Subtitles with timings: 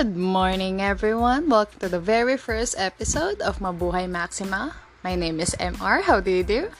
[0.00, 1.50] Good morning, everyone.
[1.52, 4.72] Welcome to the very first episode of Mabuhai Maxima.
[5.04, 6.00] My name is MR.
[6.00, 6.72] How do you do?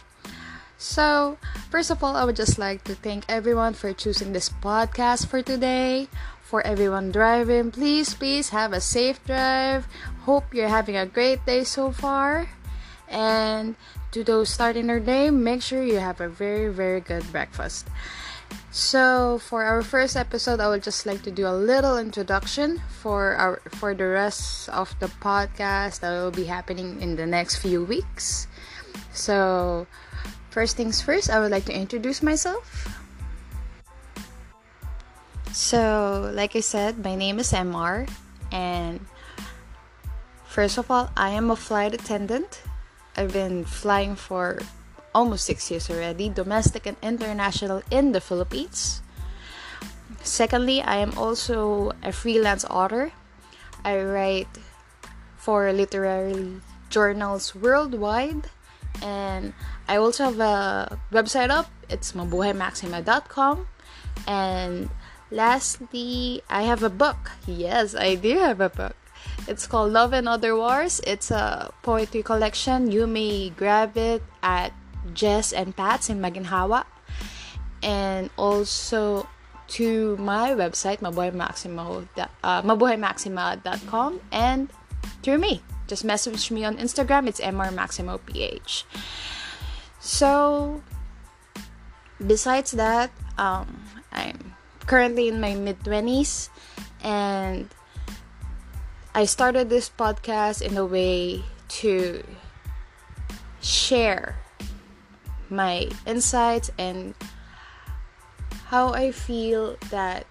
[0.79, 1.37] So,
[1.69, 5.45] first of all, I would just like to thank everyone for choosing this podcast for
[5.45, 6.09] today.
[6.41, 9.85] For everyone driving, please, please have a safe drive.
[10.25, 12.49] Hope you're having a great day so far.
[13.05, 13.77] And
[14.17, 17.85] to those starting their day, make sure you have a very, very good breakfast.
[18.71, 23.35] So for our first episode, I would just like to do a little introduction for
[23.35, 27.83] our for the rest of the podcast that will be happening in the next few
[27.83, 28.47] weeks.
[29.13, 29.87] So
[30.51, 32.63] first things first, I would like to introduce myself.
[35.51, 38.07] So, like I said, my name is MR
[38.55, 39.03] and
[40.47, 42.63] first of all, I am a flight attendant.
[43.17, 44.63] I've been flying for
[45.15, 49.03] almost six years already, domestic and international in the Philippines.
[50.23, 53.13] Secondly, I am also a freelance author.
[53.85, 54.49] I write
[55.37, 58.51] for literary journals worldwide,
[59.03, 59.55] and
[59.89, 61.71] I also have a website up.
[61.89, 63.67] It's mabuhaimaxima.com.
[64.27, 64.91] And
[65.31, 67.33] lastly, I have a book.
[67.47, 68.97] Yes, I do have a book.
[69.49, 71.01] It's called Love and Other Wars.
[71.07, 72.93] It's a poetry collection.
[72.93, 74.73] You may grab it at
[75.15, 76.85] Jess and Pat's in Maginhawa.
[77.83, 79.29] And also
[79.69, 82.09] to my website, mabuhaimaximo,
[82.43, 84.71] uh, mabuhaimaxima.com and
[85.23, 85.63] through me.
[85.87, 87.27] Just message me on Instagram.
[87.27, 88.85] It's mrmaximoph.
[89.99, 90.83] So,
[92.25, 94.55] besides that, um, I'm
[94.87, 96.49] currently in my mid 20s
[97.03, 97.69] and
[99.15, 101.43] I started this podcast in a way
[101.83, 102.23] to
[103.61, 104.37] share
[105.51, 107.15] my insights and
[108.67, 110.27] how I feel that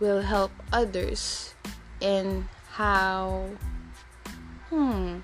[0.00, 1.54] will help others
[2.00, 3.48] and how
[4.70, 5.20] hmm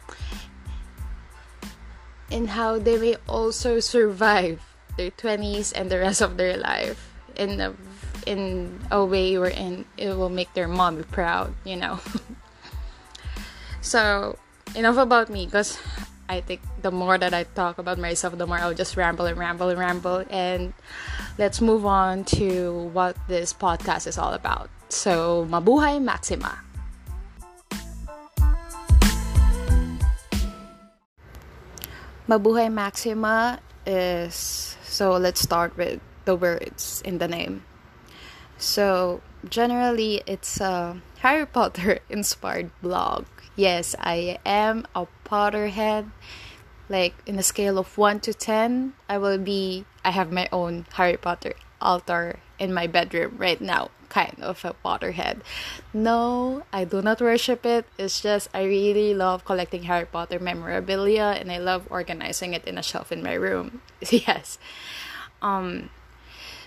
[2.31, 4.61] in how they may also survive
[4.97, 7.73] their 20s and the rest of their life in a
[8.27, 11.99] in a way wherein it will make their mommy proud, you know.
[13.81, 14.37] so
[14.75, 15.79] enough about me because
[16.29, 19.39] I think the more that I talk about myself, the more I'll just ramble and
[19.39, 20.25] ramble and ramble.
[20.29, 20.75] And
[21.39, 24.69] let's move on to what this podcast is all about.
[24.91, 26.59] So, Mabuhai Maxima.
[32.29, 37.65] Mabuhai Maxima is so let's start with the words in the name.
[38.59, 43.25] So, generally, it's a Harry Potter inspired blog
[43.59, 46.11] yes, I am a Potterhead.
[46.89, 50.87] Like in a scale of 1 to 10, I will be I have my own
[50.95, 51.53] Harry Potter
[51.83, 55.41] altar in my bedroom right now, kind of a Potterhead.
[55.93, 57.85] No, I do not worship it.
[57.99, 62.79] It's just I really love collecting Harry Potter memorabilia and I love organizing it in
[62.79, 63.83] a shelf in my room.
[64.09, 64.57] yes.
[65.43, 65.91] Um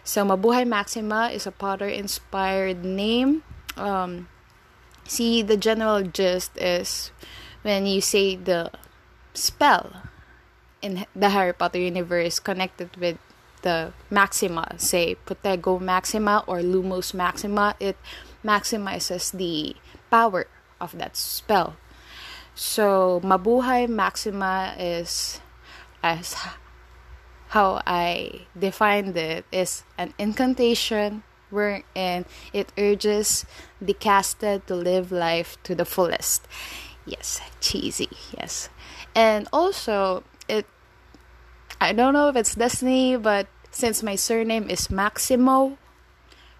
[0.04, 3.42] so Mabuhai Maxima is a Potter inspired name.
[3.76, 4.28] Um
[5.12, 7.12] See, the general gist is
[7.68, 8.72] when you say the
[9.34, 10.08] spell
[10.82, 13.18] in the Harry Potter universe connected with
[13.62, 17.98] the maxima, say Protego Maxima or Lumos Maxima, it
[18.40, 19.76] maximizes the
[20.10, 20.48] power
[20.80, 21.76] of that spell.
[22.56, 25.42] So, Mabuhai Maxima is,
[26.02, 26.40] as
[27.50, 33.46] how I defined it, is an incantation wherein it urges
[33.80, 36.48] the casted to live life to the fullest.
[37.06, 38.70] Yes, cheesy, yes.
[39.14, 40.66] And also, it
[41.80, 45.78] I don't know if it's destiny, but since my surname is Maximo,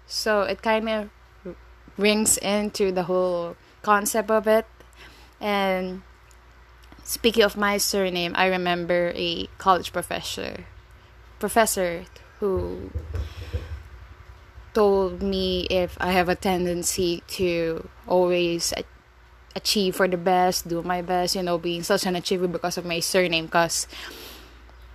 [0.06, 1.10] so it kind of
[1.96, 4.66] rings into the whole concept of it.
[5.40, 6.02] And
[7.04, 10.66] speaking of my surname, I remember a college professor
[11.38, 12.04] professor
[12.38, 12.90] who
[14.74, 18.72] told me if I have a tendency to always
[19.54, 22.84] achieve for the best, do my best, you know, being such an achiever because of
[22.84, 23.46] my surname.
[23.46, 23.86] Because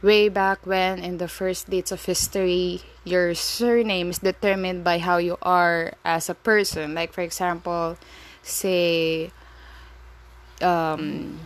[0.01, 5.18] way back when, in the first dates of history, your surname is determined by how
[5.18, 6.94] you are as a person.
[6.94, 7.97] Like, for example,
[8.41, 9.31] say,
[10.62, 11.39] um,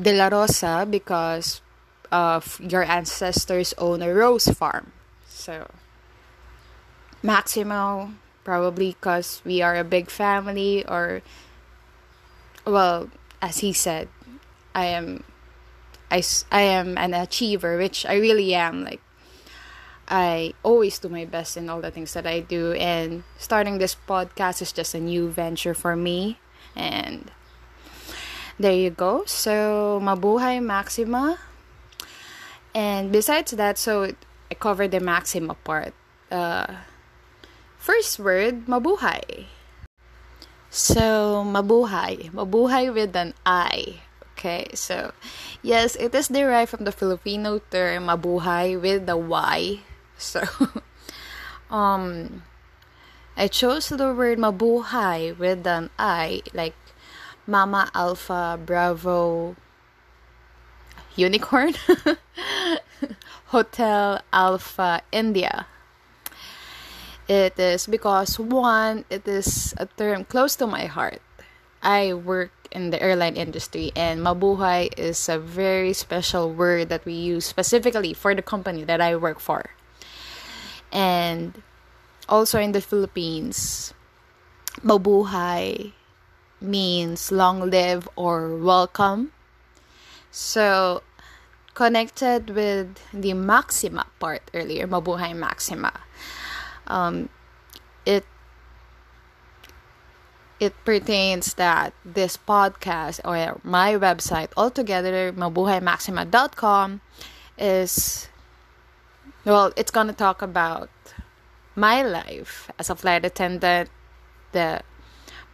[0.00, 1.60] De La Rosa, because
[2.10, 4.92] of your ancestors own a rose farm.
[5.28, 5.70] So,
[7.22, 8.12] Maximo,
[8.44, 11.22] probably because we are a big family, or,
[12.66, 13.10] well,
[13.42, 14.08] as he said,
[14.74, 15.24] I am.
[16.10, 18.82] I, I am an achiever, which I really am.
[18.82, 19.00] Like,
[20.08, 23.94] I always do my best in all the things that I do, and starting this
[24.08, 26.38] podcast is just a new venture for me.
[26.74, 27.30] And
[28.58, 29.24] there you go.
[29.26, 31.38] So, Mabuhai Maxima.
[32.74, 34.12] And besides that, so
[34.50, 35.94] I covered the Maxima part.
[36.30, 36.66] Uh,
[37.80, 39.48] first word, Mabuhai.
[40.68, 42.30] So, Mabuhai.
[42.30, 44.04] Mabuhai with an I.
[44.40, 45.12] Okay, so
[45.60, 49.80] yes, it is derived from the Filipino term mabuhay with the Y.
[50.16, 50.48] So,
[51.70, 52.44] um,
[53.36, 56.72] I chose the word mabuhai with an I, like
[57.46, 59.56] Mama Alpha Bravo
[61.16, 61.74] Unicorn
[63.52, 65.66] Hotel Alpha India.
[67.30, 71.22] It is because one, it is a term close to my heart.
[71.80, 77.12] I work in the airline industry and mabuhay is a very special word that we
[77.14, 79.70] use specifically for the company that I work for.
[80.90, 81.62] And
[82.28, 83.94] also in the Philippines,
[84.82, 85.92] mabuhay
[86.60, 89.30] means long live or welcome.
[90.32, 91.04] So,
[91.74, 95.92] connected with the maxima part earlier, mabuhai maxima,
[96.90, 97.28] um,
[98.04, 98.24] it
[100.58, 107.00] it pertains that this podcast or my website altogether, mabuhaimaxima.com,
[107.56, 108.28] is
[109.44, 110.90] well, it's gonna talk about
[111.74, 113.88] my life as a flight attendant,
[114.52, 114.82] the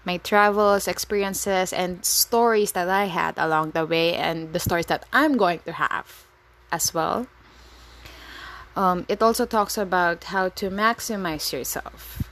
[0.04, 5.04] my travels, experiences, and stories that I had along the way, and the stories that
[5.12, 6.26] I'm going to have
[6.70, 7.26] as well.
[8.76, 12.28] Um, it also talks about how to maximize yourself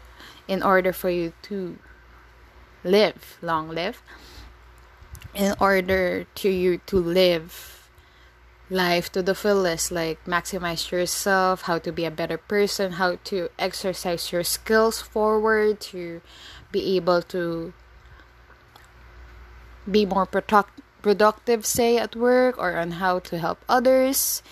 [0.46, 1.79] in order for you to
[2.85, 4.02] live, long live,
[5.35, 7.88] in order to you to live
[8.70, 13.50] life to the fullest like maximize yourself how to be a better person how to
[13.58, 16.23] exercise your skills forward to
[16.73, 17.75] be able to
[19.91, 24.43] be more product- productive say at work or on how to help others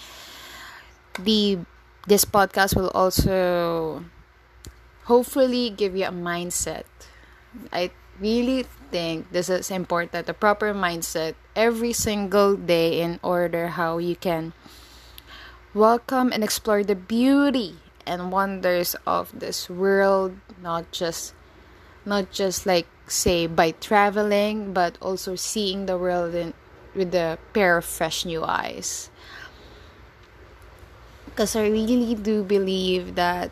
[1.18, 1.58] the
[2.06, 4.04] this podcast will also
[5.04, 6.84] hopefully give you a mindset.
[7.72, 7.90] I
[8.20, 14.14] really think this is important a proper mindset every single day in order how you
[14.14, 14.52] can
[15.72, 21.32] welcome and explore the beauty and wonders of this world not just
[22.04, 26.52] not just like say by traveling but also seeing the world in
[26.94, 29.08] with a pair of fresh new eyes
[31.32, 33.50] because i really do believe that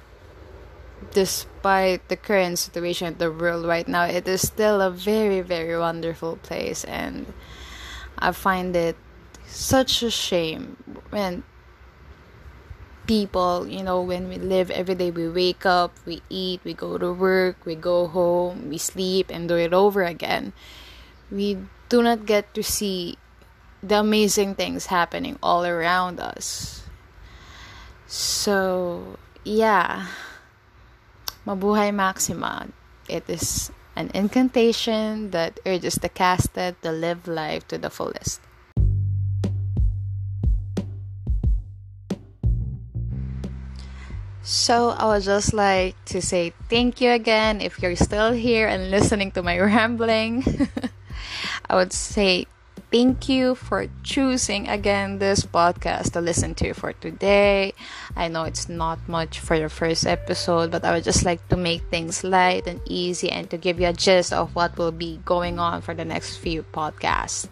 [1.13, 5.79] despite the current situation of the world right now, it is still a very, very
[5.79, 6.85] wonderful place.
[6.85, 7.33] And
[8.19, 8.97] I find it
[9.47, 10.77] such a shame
[11.11, 11.43] when
[13.07, 16.99] people, you know, when we live every day, we wake up, we eat, we go
[16.99, 20.53] to work, we go home, we sleep, and do it over again.
[21.31, 23.19] We do not get to see
[23.83, 26.85] the amazing things happening all around us.
[28.11, 30.09] So, yeah.
[31.47, 32.67] Mabuhai Maxima.
[33.09, 38.41] It is an incantation that urges the casted to live life to the fullest.
[44.43, 48.91] So, I would just like to say thank you again if you're still here and
[48.91, 50.43] listening to my rambling.
[51.71, 52.47] I would say
[52.91, 57.73] Thank you for choosing again this podcast to listen to for today.
[58.17, 61.57] I know it's not much for your first episode, but I would just like to
[61.57, 65.23] make things light and easy and to give you a gist of what will be
[65.25, 67.47] going on for the next few podcasts.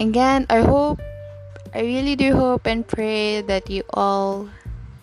[0.00, 0.98] Again, I hope,
[1.74, 4.48] I really do hope and pray that you all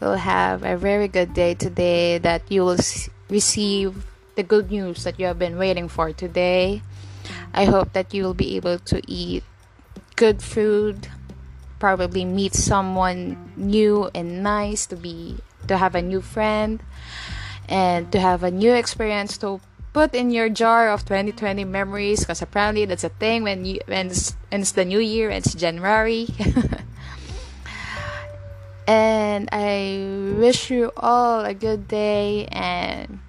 [0.02, 2.82] will have a very good day today, that you will
[3.30, 6.82] receive the good news that you have been waiting for today
[7.54, 9.44] I hope that you will be able to eat
[10.16, 11.08] good food,
[11.80, 16.82] probably meet someone new and nice to be to have a new friend
[17.68, 19.62] and to have a new experience to
[19.94, 24.08] put in your jar of 2020 memories because apparently that's a thing when you when
[24.08, 26.28] it's, when it's the new year it's January.
[28.90, 33.20] And I wish you all a good day and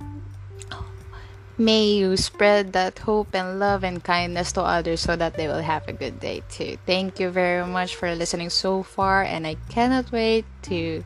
[1.60, 5.60] May you spread that hope and love and kindness to others so that they will
[5.60, 6.78] have a good day too.
[6.86, 11.04] Thank you very much for listening so far, and I cannot wait to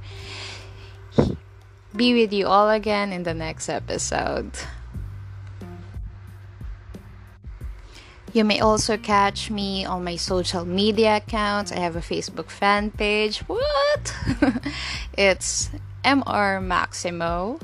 [1.96, 4.52] be with you all again in the next episode.
[8.32, 11.72] You may also catch me on my social media accounts.
[11.72, 13.40] I have a Facebook fan page.
[13.48, 14.14] What?
[15.18, 15.70] it's
[16.04, 17.58] MR Maximo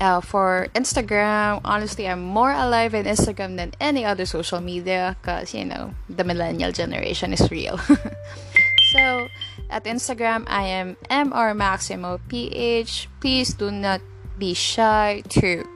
[0.00, 5.52] Uh, for Instagram, honestly, I'm more alive in Instagram than any other social media because,
[5.52, 7.78] you know, the millennial generation is real.
[8.92, 9.26] so,
[9.68, 13.08] at Instagram, I am MR Maximo PH.
[13.20, 14.00] Please do not
[14.38, 15.66] be shy to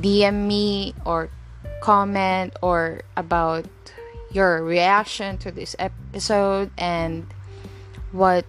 [0.00, 1.28] DM me or
[1.82, 3.66] comment or about
[4.32, 7.26] your reaction to this episode and
[8.12, 8.46] what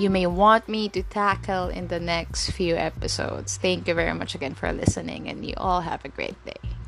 [0.00, 3.58] you may want me to tackle in the next few episodes.
[3.58, 6.79] Thank you very much again for listening, and you all have a great day.